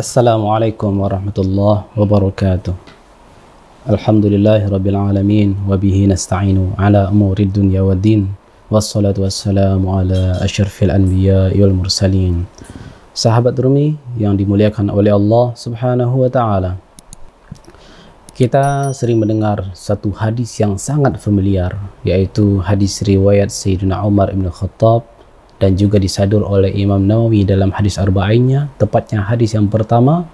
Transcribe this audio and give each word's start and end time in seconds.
السلام 0.00 0.40
عليكم 0.40 0.92
ورحمة 0.96 1.38
الله 1.44 1.76
وبركاته 2.00 2.74
الحمد 3.84 4.24
لله 4.32 4.72
رب 4.72 4.86
العالمين 4.88 5.68
وبه 5.68 5.96
نستعين 6.08 6.72
على 6.80 7.00
أمور 7.12 7.36
الدنيا 7.36 7.84
والدين 7.84 8.22
والصلاة 8.72 9.16
والسلام 9.20 9.82
على 9.84 10.40
أشرف 10.40 10.88
الأنبياء 10.88 11.52
والمرسلين 11.52 12.34
Sahabat 13.12 13.60
Rumi 13.60 14.00
yang 14.16 14.40
dimuliakan 14.40 14.88
oleh 14.88 15.12
Allah 15.12 15.52
Subhanahu 15.52 16.24
wa 16.24 16.30
taala. 16.32 16.80
Kita 18.32 18.96
sering 18.96 19.20
mendengar 19.20 19.68
satu 19.76 20.16
hadis 20.16 20.56
yang 20.56 20.80
sangat 20.80 21.20
familiar 21.20 21.76
yaitu 22.08 22.64
hadis 22.64 23.04
riwayat 23.04 23.52
Sayyidina 23.52 24.00
Umar 24.08 24.32
bin 24.32 24.48
Khattab 24.48 25.04
dan 25.60 25.76
juga 25.76 26.00
disadur 26.00 26.42
oleh 26.42 26.72
Imam 26.72 27.04
Nawawi 27.04 27.44
dalam 27.44 27.70
hadis 27.76 28.00
arba'innya 28.00 28.72
tepatnya 28.80 29.28
hadis 29.28 29.52
yang 29.52 29.68
pertama 29.68 30.24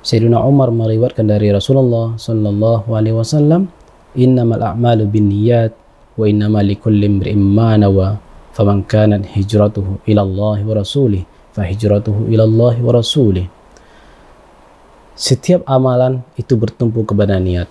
Sayyidina 0.00 0.40
Umar 0.40 0.72
meriwayatkan 0.72 1.26
dari 1.28 1.52
Rasulullah 1.52 2.16
sallallahu 2.16 2.88
alaihi 2.94 3.18
wasallam 3.18 3.68
innamal 4.16 4.62
a'malu 4.62 5.10
binniyat 5.10 5.74
wa 6.16 6.24
innamal 6.24 6.64
likulli 6.64 7.04
imrin 7.04 7.42
ma 7.42 7.76
nawa 7.76 8.16
faman 8.54 8.86
kanat 8.86 9.26
hijratuhu 9.28 10.00
ila 10.08 10.22
Allah 10.24 10.56
wa 10.64 10.72
rasulih 10.78 11.26
fahijratuhu 11.54 12.30
ilallahi 12.30 12.80
wa 12.82 12.92
rasulih. 12.94 13.46
Setiap 15.18 15.66
amalan 15.68 16.24
itu 16.40 16.56
bertumpu 16.56 17.04
kepada 17.04 17.36
niat. 17.36 17.68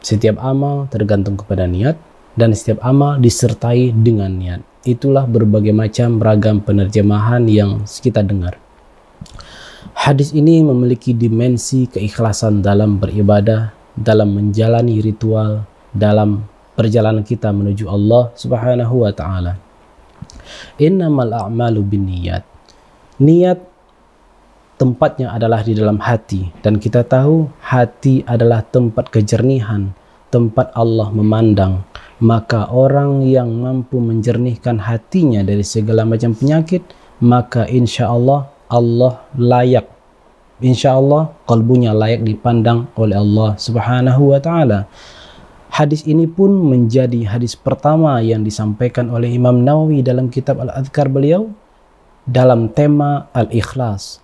Setiap 0.00 0.40
amal 0.40 0.88
tergantung 0.90 1.36
kepada 1.36 1.68
niat 1.68 1.94
dan 2.40 2.56
setiap 2.56 2.80
amal 2.80 3.20
disertai 3.20 3.92
dengan 3.92 4.32
niat. 4.32 4.64
Itulah 4.88 5.28
berbagai 5.28 5.76
macam 5.76 6.16
ragam 6.16 6.64
penerjemahan 6.64 7.44
yang 7.44 7.84
kita 7.84 8.24
dengar. 8.24 8.56
Hadis 9.92 10.32
ini 10.32 10.64
memiliki 10.64 11.12
dimensi 11.12 11.84
keikhlasan 11.84 12.64
dalam 12.64 12.96
beribadah, 12.96 13.76
dalam 13.92 14.32
menjalani 14.32 15.04
ritual, 15.04 15.68
dalam 15.92 16.48
perjalanan 16.72 17.20
kita 17.20 17.52
menuju 17.52 17.84
Allah 17.84 18.32
Subhanahu 18.32 19.04
wa 19.04 19.12
taala. 19.12 19.60
Innamal 20.80 21.36
a'malu 21.36 21.84
binniyat 21.84 22.48
niat 23.20 23.60
tempatnya 24.80 25.36
adalah 25.36 25.60
di 25.60 25.76
dalam 25.76 26.00
hati 26.00 26.48
dan 26.64 26.80
kita 26.80 27.04
tahu 27.04 27.52
hati 27.60 28.24
adalah 28.24 28.64
tempat 28.64 29.12
kejernihan 29.12 29.92
tempat 30.32 30.72
Allah 30.72 31.12
memandang 31.12 31.84
maka 32.20 32.68
orang 32.68 33.24
yang 33.24 33.48
mampu 33.48 33.98
menjernihkan 33.98 34.80
hatinya 34.80 35.40
dari 35.40 35.64
segala 35.64 36.04
macam 36.04 36.36
penyakit 36.36 36.84
maka 37.20 37.64
insya 37.68 38.12
Allah 38.12 38.48
Allah 38.68 39.24
layak 39.36 39.88
insya 40.60 40.96
Allah 41.00 41.32
kalbunya 41.48 41.96
layak 41.96 42.22
dipandang 42.22 42.92
oleh 42.96 43.16
Allah 43.16 43.56
subhanahu 43.56 44.36
wa 44.36 44.40
ta'ala 44.40 44.86
Hadis 45.70 46.02
ini 46.02 46.26
pun 46.26 46.50
menjadi 46.50 47.30
hadis 47.30 47.54
pertama 47.54 48.18
yang 48.18 48.42
disampaikan 48.42 49.06
oleh 49.06 49.30
Imam 49.30 49.62
Nawawi 49.62 50.02
dalam 50.02 50.26
kitab 50.26 50.58
Al-Adhkar 50.58 51.06
beliau 51.06 51.46
dalam 52.26 52.74
tema 52.74 53.30
al-ikhlas. 53.30 54.18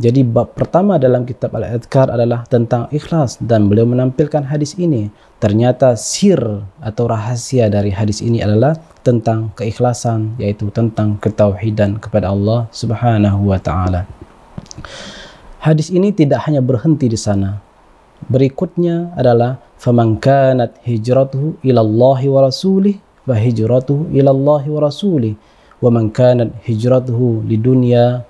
Jadi 0.00 0.24
bab 0.24 0.56
pertama 0.56 0.96
dalam 0.96 1.28
kitab 1.28 1.52
Al-Adhkar 1.52 2.08
adalah 2.08 2.48
tentang 2.48 2.88
ikhlas 2.88 3.36
dan 3.36 3.68
beliau 3.68 3.84
menampilkan 3.84 4.48
hadis 4.48 4.72
ini. 4.80 5.12
Ternyata 5.36 5.92
sir 5.92 6.40
atau 6.80 7.04
rahasia 7.04 7.68
dari 7.68 7.92
hadis 7.92 8.24
ini 8.24 8.40
adalah 8.40 8.80
tentang 9.04 9.52
keikhlasan 9.52 10.40
yaitu 10.40 10.72
tentang 10.72 11.20
ketauhidan 11.20 12.00
kepada 12.00 12.32
Allah 12.32 12.64
Subhanahu 12.72 13.52
wa 13.52 13.60
taala. 13.60 14.08
Hadis 15.60 15.92
ini 15.92 16.16
tidak 16.16 16.48
hanya 16.48 16.64
berhenti 16.64 17.04
di 17.04 17.20
sana. 17.20 17.60
Berikutnya 18.24 19.12
adalah 19.20 19.60
faman 19.76 20.16
kanat 20.16 20.80
hijratuhu 20.80 21.60
ila 21.60 21.84
Allah 21.84 22.20
wa 22.24 22.40
rasulih 22.48 22.96
fa 23.28 23.36
hijratuhu 23.36 24.16
ila 24.16 24.32
Allah 24.32 24.64
wa 24.64 24.80
rasulih 24.80 25.36
wa 25.80 25.92
man 25.92 26.08
kanat 26.08 26.56
hijratuhu 26.64 27.44
lidunya 27.44 28.24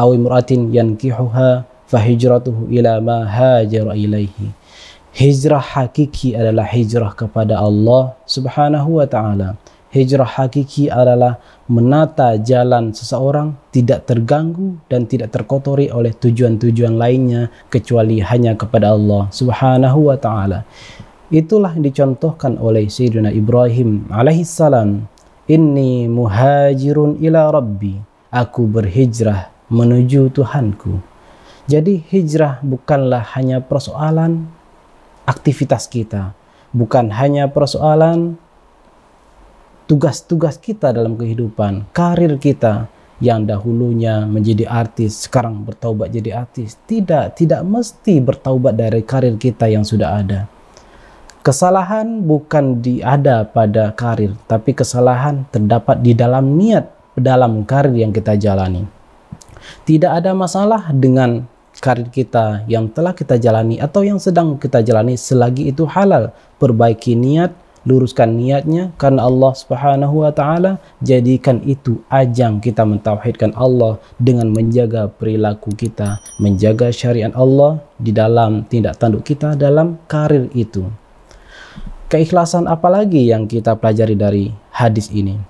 aw 0.00 0.16
imratin 0.16 0.72
yankihuha 0.72 1.68
fahijratuhu 1.84 2.72
ila 2.72 3.04
ma 3.04 3.28
hajara 3.28 3.92
ilaihi. 3.92 4.48
Hijrah 5.12 5.60
hakiki 5.60 6.38
adalah 6.38 6.64
hijrah 6.64 7.12
kepada 7.12 7.60
Allah 7.60 8.16
subhanahu 8.24 9.02
wa 9.02 9.06
ta'ala. 9.10 9.58
Hijrah 9.90 10.38
hakiki 10.38 10.86
adalah 10.86 11.42
menata 11.66 12.38
jalan 12.38 12.94
seseorang 12.94 13.58
tidak 13.74 14.06
terganggu 14.06 14.78
dan 14.86 15.10
tidak 15.10 15.34
terkotori 15.34 15.90
oleh 15.90 16.14
tujuan-tujuan 16.14 16.94
lainnya 16.94 17.50
kecuali 17.66 18.22
hanya 18.22 18.54
kepada 18.54 18.94
Allah 18.94 19.26
subhanahu 19.34 20.08
wa 20.08 20.16
ta'ala. 20.16 20.62
Itulah 21.34 21.74
yang 21.74 21.90
dicontohkan 21.90 22.54
oleh 22.62 22.86
Sayyidina 22.86 23.34
Ibrahim 23.34 24.06
alaihi 24.14 24.46
salam. 24.46 25.10
Inni 25.50 26.06
muhajirun 26.06 27.18
ila 27.18 27.50
rabbi. 27.50 27.98
Aku 28.30 28.70
berhijrah 28.70 29.50
menuju 29.70 30.34
Tuhanku. 30.34 30.98
Jadi 31.70 32.02
hijrah 32.10 32.58
bukanlah 32.60 33.22
hanya 33.38 33.62
persoalan 33.62 34.50
aktivitas 35.24 35.86
kita. 35.86 36.34
Bukan 36.74 37.14
hanya 37.14 37.50
persoalan 37.50 38.38
tugas-tugas 39.86 40.58
kita 40.58 40.90
dalam 40.90 41.14
kehidupan, 41.14 41.90
karir 41.94 42.38
kita 42.38 42.90
yang 43.22 43.46
dahulunya 43.46 44.26
menjadi 44.26 44.66
artis, 44.66 45.26
sekarang 45.26 45.62
bertaubat 45.62 46.10
jadi 46.10 46.42
artis. 46.46 46.78
Tidak, 46.86 47.38
tidak 47.38 47.62
mesti 47.62 48.18
bertaubat 48.18 48.74
dari 48.74 49.02
karir 49.02 49.34
kita 49.38 49.66
yang 49.66 49.82
sudah 49.82 50.18
ada 50.18 50.40
Kesalahan 51.40 52.20
bukan 52.28 52.84
diada 52.84 53.48
pada 53.48 53.96
karir, 53.96 54.36
tapi 54.44 54.76
kesalahan 54.76 55.48
terdapat 55.48 55.96
di 56.04 56.12
dalam 56.12 56.60
niat 56.60 56.84
dalam 57.16 57.64
karir 57.64 57.96
yang 57.96 58.12
kita 58.12 58.36
jalani. 58.36 58.84
Tidak 59.84 60.10
ada 60.10 60.36
masalah 60.36 60.92
dengan 60.94 61.44
karir 61.78 62.10
kita 62.12 62.66
yang 62.66 62.90
telah 62.90 63.16
kita 63.16 63.40
jalani 63.40 63.80
atau 63.80 64.04
yang 64.04 64.18
sedang 64.18 64.58
kita 64.60 64.84
jalani 64.84 65.16
selagi 65.16 65.70
itu 65.70 65.88
halal. 65.88 66.34
Perbaiki 66.60 67.16
niat, 67.16 67.56
luruskan 67.88 68.36
niatnya 68.36 68.92
karena 69.00 69.24
Allah 69.24 69.52
Subhanahu 69.56 70.26
wa 70.26 70.32
taala 70.34 70.76
jadikan 71.00 71.64
itu 71.64 72.04
ajang 72.12 72.60
kita 72.60 72.84
mentauhidkan 72.84 73.56
Allah 73.56 73.96
dengan 74.20 74.52
menjaga 74.52 75.08
perilaku 75.08 75.72
kita, 75.72 76.20
menjaga 76.36 76.92
syariat 76.92 77.32
Allah 77.32 77.80
di 77.96 78.12
dalam 78.12 78.68
tindak 78.68 79.00
tanduk 79.00 79.24
kita 79.24 79.56
dalam 79.56 79.96
karir 80.04 80.52
itu. 80.52 80.84
Keikhlasan 82.10 82.66
apa 82.66 82.90
lagi 82.90 83.30
yang 83.30 83.46
kita 83.46 83.78
pelajari 83.78 84.18
dari 84.18 84.44
hadis 84.74 85.08
ini? 85.14 85.49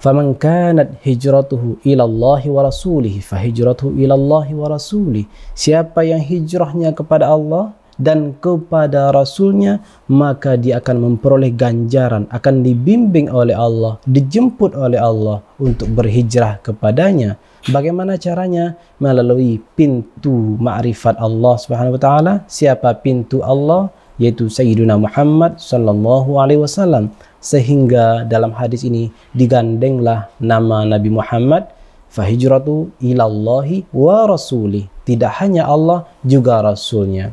Hijratuhu 0.00 1.84
ila 1.84 2.02
Allah 2.08 2.42
wa 2.48 2.60
rasulih 2.64 3.20
fahijratuhu 3.20 4.00
ila 4.00 4.16
Allah 4.16 4.48
wa 4.56 4.66
rasulih. 4.72 5.28
Siapa 5.52 6.08
yang 6.08 6.24
hijrahnya 6.24 6.96
kepada 6.96 7.28
Allah 7.28 7.76
dan 8.00 8.32
kepada 8.40 9.12
Rasulnya 9.12 9.84
maka 10.08 10.56
dia 10.56 10.80
akan 10.80 10.96
memperoleh 11.04 11.52
ganjaran 11.52 12.24
akan 12.32 12.64
dibimbing 12.64 13.28
oleh 13.28 13.52
Allah 13.52 14.00
dijemput 14.08 14.72
oleh 14.72 14.96
Allah 14.96 15.44
untuk 15.60 15.92
berhijrah 15.92 16.64
kepadanya. 16.64 17.36
Bagaimana 17.68 18.16
caranya? 18.16 18.80
Melalui 18.96 19.60
pintu 19.76 20.56
ma'rifat 20.56 21.20
Allah 21.20 21.54
Subhanahu 21.60 22.00
wa 22.00 22.02
taala. 22.02 22.32
Siapa 22.48 22.88
pintu 23.04 23.44
Allah 23.44 23.92
yaitu 24.20 24.52
Sayyiduna 24.52 25.00
Muhammad 25.00 25.56
sallallahu 25.56 26.36
alaihi 26.36 26.60
wasallam. 26.60 27.08
Sehingga 27.40 28.28
dalam 28.28 28.52
hadis 28.52 28.84
ini 28.84 29.08
digandenglah 29.32 30.28
nama 30.36 30.84
Nabi 30.84 31.08
Muhammad 31.08 31.72
fahijratu 32.12 32.92
ilallahi 33.00 33.88
wa 33.96 34.28
rasulih. 34.28 34.84
Tidak 35.08 35.40
hanya 35.40 35.64
Allah 35.64 36.04
juga 36.20 36.60
rasulnya. 36.60 37.32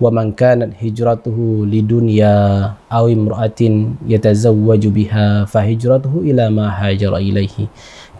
Wa 0.00 0.08
man 0.10 0.32
kanat 0.34 0.74
hijratuhu 0.80 1.68
lidunya 1.68 2.34
aw 2.90 3.06
imra'atin 3.06 4.00
yatazawwaju 4.08 4.88
biha 4.90 5.26
fahijratuhu 5.46 6.26
ila 6.26 6.50
ma 6.50 6.66
hajara 6.74 7.22
ilaihi 7.22 7.70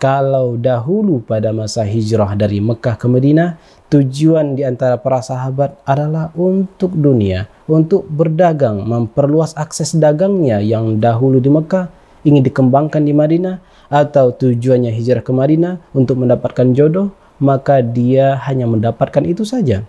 kalau 0.02 0.58
dahulu 0.58 1.22
pada 1.22 1.54
masa 1.54 1.86
hijrah 1.86 2.34
dari 2.34 2.58
Mekah 2.58 2.98
ke 2.98 3.06
Madinah 3.06 3.54
tujuan 3.92 4.56
di 4.56 4.64
antara 4.64 4.96
para 4.96 5.20
sahabat 5.20 5.76
adalah 5.84 6.32
untuk 6.32 6.96
dunia, 6.96 7.44
untuk 7.68 8.08
berdagang, 8.08 8.88
memperluas 8.88 9.52
akses 9.52 9.92
dagangnya 9.92 10.64
yang 10.64 10.96
dahulu 10.96 11.36
di 11.36 11.52
Mekah 11.52 11.92
ingin 12.24 12.40
dikembangkan 12.40 13.04
di 13.04 13.12
Madinah 13.12 13.60
atau 13.92 14.32
tujuannya 14.32 14.88
hijrah 14.96 15.20
ke 15.20 15.28
Madinah 15.36 15.76
untuk 15.92 16.24
mendapatkan 16.24 16.72
jodoh, 16.72 17.12
maka 17.36 17.84
dia 17.84 18.40
hanya 18.48 18.64
mendapatkan 18.64 19.28
itu 19.28 19.44
saja. 19.44 19.84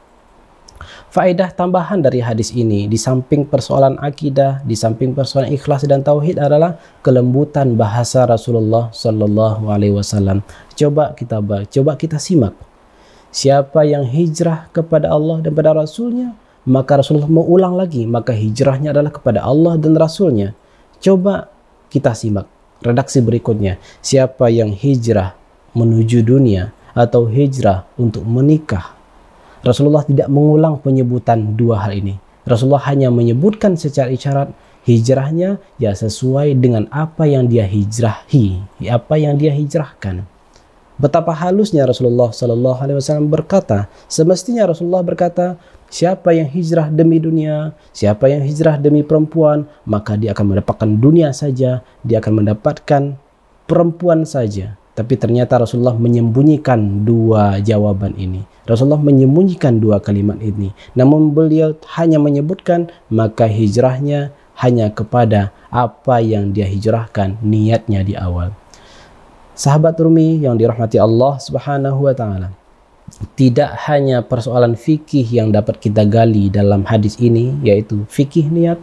Faedah 1.07 1.55
tambahan 1.55 2.03
dari 2.03 2.19
hadis 2.19 2.51
ini 2.51 2.91
di 2.91 2.99
samping 2.99 3.47
persoalan 3.47 3.95
akidah, 4.03 4.59
di 4.67 4.75
samping 4.75 5.15
persoalan 5.15 5.55
ikhlas 5.55 5.87
dan 5.87 6.03
tauhid 6.03 6.35
adalah 6.35 6.75
kelembutan 6.99 7.79
bahasa 7.79 8.27
Rasulullah 8.27 8.91
Sallallahu 8.91 9.71
Alaihi 9.71 9.95
Wasallam. 9.95 10.43
Coba 10.75 11.15
kita 11.15 11.39
coba 11.71 11.91
kita 11.95 12.19
simak 12.19 12.72
siapa 13.33 13.81
yang 13.83 14.05
hijrah 14.05 14.69
kepada 14.69 15.09
Allah 15.09 15.41
dan 15.41 15.51
pada 15.57 15.73
Rasulnya, 15.73 16.37
maka 16.69 17.01
Rasulullah 17.01 17.27
mengulang 17.27 17.75
lagi, 17.75 18.05
maka 18.05 18.31
hijrahnya 18.31 18.93
adalah 18.95 19.11
kepada 19.11 19.43
Allah 19.43 19.75
dan 19.75 19.97
Rasulnya. 19.97 20.55
Coba 21.03 21.51
kita 21.91 22.15
simak 22.15 22.47
redaksi 22.79 23.19
berikutnya. 23.19 23.81
Siapa 23.99 24.47
yang 24.47 24.71
hijrah 24.71 25.35
menuju 25.73 26.21
dunia 26.21 26.71
atau 26.93 27.25
hijrah 27.25 27.89
untuk 27.97 28.23
menikah. 28.23 28.93
Rasulullah 29.63 30.05
tidak 30.05 30.29
mengulang 30.29 30.77
penyebutan 30.79 31.57
dua 31.57 31.87
hal 31.87 31.97
ini. 31.97 32.19
Rasulullah 32.43 32.83
hanya 32.91 33.07
menyebutkan 33.07 33.79
secara 33.79 34.11
isyarat 34.11 34.51
hijrahnya 34.83 35.63
ya 35.79 35.95
sesuai 35.95 36.59
dengan 36.59 36.91
apa 36.91 37.23
yang 37.23 37.47
dia 37.47 37.63
hijrahi, 37.63 38.59
apa 38.91 39.15
yang 39.15 39.39
dia 39.39 39.55
hijrahkan. 39.55 40.27
Betapa 41.03 41.35
halusnya 41.35 41.83
Rasulullah 41.83 42.31
Shallallahu 42.31 42.79
Alaihi 42.79 42.95
Wasallam 42.95 43.27
berkata, 43.27 43.91
semestinya 44.07 44.71
Rasulullah 44.71 45.03
berkata, 45.03 45.59
siapa 45.91 46.31
yang 46.31 46.47
hijrah 46.47 46.87
demi 46.87 47.19
dunia, 47.19 47.75
siapa 47.91 48.31
yang 48.31 48.39
hijrah 48.39 48.79
demi 48.79 49.03
perempuan, 49.03 49.67
maka 49.83 50.15
dia 50.15 50.31
akan 50.31 50.55
mendapatkan 50.55 50.87
dunia 50.87 51.35
saja, 51.35 51.83
dia 52.07 52.23
akan 52.23 52.39
mendapatkan 52.39 53.19
perempuan 53.67 54.23
saja. 54.23 54.79
Tapi 54.95 55.19
ternyata 55.19 55.59
Rasulullah 55.59 55.99
menyembunyikan 55.99 57.03
dua 57.03 57.59
jawaban 57.59 58.15
ini. 58.15 58.47
Rasulullah 58.63 59.03
menyembunyikan 59.03 59.83
dua 59.83 59.99
kalimat 59.99 60.39
ini. 60.39 60.71
Namun 60.95 61.35
beliau 61.35 61.75
hanya 61.99 62.15
menyebutkan 62.15 62.87
maka 63.11 63.43
hijrahnya 63.51 64.31
hanya 64.55 64.87
kepada 64.87 65.51
apa 65.67 66.23
yang 66.23 66.55
dia 66.55 66.63
hijrahkan 66.63 67.43
niatnya 67.43 68.07
di 68.07 68.15
awal. 68.15 68.55
Sahabat 69.53 70.01
Rumi 70.01 70.41
yang 70.41 70.57
dirahmati 70.57 70.97
Allah 70.97 71.37
Subhanahu 71.37 72.09
wa 72.09 72.13
taala. 72.17 72.49
Tidak 73.37 73.85
hanya 73.85 74.25
persoalan 74.25 74.73
fikih 74.73 75.25
yang 75.29 75.53
dapat 75.53 75.77
kita 75.77 76.05
gali 76.09 76.49
dalam 76.49 76.81
hadis 76.85 77.17
ini 77.21 77.53
yaitu 77.61 78.01
fikih 78.09 78.49
niat, 78.49 78.81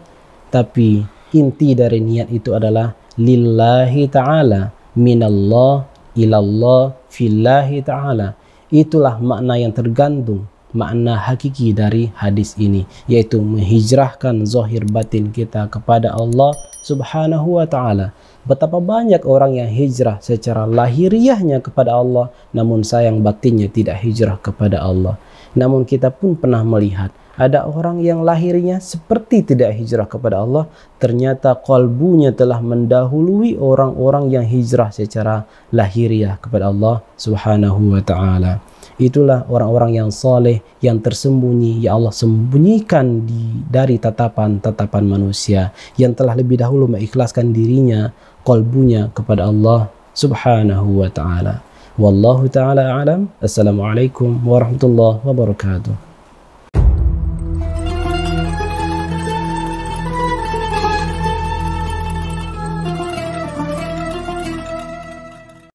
tapi 0.55 1.03
inti 1.35 1.75
dari 1.75 1.99
niat 1.99 2.31
itu 2.31 2.55
adalah 2.55 2.95
lillahi 3.19 4.07
taala 4.11 4.71
minallah 4.95 5.87
ilallah 6.15 6.95
fillahi 7.11 7.83
taala. 7.83 8.35
Itulah 8.71 9.19
makna 9.19 9.59
yang 9.59 9.75
tergantung 9.75 10.47
makna 10.73 11.19
hakiki 11.19 11.75
dari 11.75 12.11
hadis 12.15 12.55
ini 12.59 12.87
yaitu 13.07 13.43
menghijrahkan 13.43 14.47
zahir 14.47 14.87
batin 14.87 15.31
kita 15.35 15.67
kepada 15.71 16.15
Allah 16.15 16.55
Subhanahu 16.81 17.61
wa 17.61 17.67
taala. 17.69 18.17
Betapa 18.49 18.81
banyak 18.81 19.21
orang 19.29 19.61
yang 19.61 19.69
hijrah 19.69 20.17
secara 20.25 20.65
lahiriahnya 20.65 21.61
kepada 21.61 21.97
Allah 22.01 22.33
namun 22.57 22.81
sayang 22.81 23.21
batinnya 23.21 23.69
tidak 23.69 24.01
hijrah 24.01 24.41
kepada 24.41 24.81
Allah. 24.81 25.21
Namun 25.53 25.83
kita 25.85 26.15
pun 26.15 26.39
pernah 26.39 26.63
melihat 26.63 27.11
ada 27.41 27.65
orang 27.65 28.05
yang 28.05 28.21
lahirnya 28.21 28.85
seperti 28.85 29.41
tidak 29.41 29.73
hijrah 29.73 30.05
kepada 30.05 30.45
Allah, 30.45 30.69
ternyata 31.01 31.57
kalbunya 31.57 32.37
telah 32.37 32.61
mendahului 32.61 33.57
orang-orang 33.57 34.29
yang 34.29 34.45
hijrah 34.45 34.93
secara 34.93 35.49
lahiriah 35.73 36.37
kepada 36.37 36.69
Allah 36.69 37.01
Subhanahu 37.17 37.97
wa 37.97 38.03
taala. 38.05 38.61
Itulah 39.01 39.49
orang-orang 39.49 39.97
yang 39.97 40.11
soleh, 40.13 40.61
yang 40.85 41.01
tersembunyi, 41.01 41.81
ya 41.81 41.97
Allah 41.97 42.13
sembunyikan 42.13 43.25
di, 43.25 43.65
dari 43.65 43.97
tatapan-tatapan 43.97 45.09
manusia 45.09 45.73
yang 45.97 46.13
telah 46.13 46.37
lebih 46.37 46.61
dahulu 46.61 46.85
mengikhlaskan 46.85 47.49
dirinya, 47.49 48.13
kolbunya 48.45 49.09
kepada 49.17 49.49
Allah 49.49 49.89
subhanahu 50.13 51.01
wa 51.01 51.09
ta'ala. 51.09 51.65
Wallahu 51.97 52.53
ta'ala 52.53 53.01
alam. 53.01 53.33
Assalamualaikum 53.41 54.37
warahmatullahi 54.45 55.25
wabarakatuh. 55.25 56.10